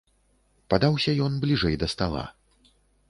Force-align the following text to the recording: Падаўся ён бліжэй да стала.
Падаўся 0.73 1.11
ён 1.25 1.37
бліжэй 1.43 1.75
да 1.85 1.91
стала. 1.93 2.23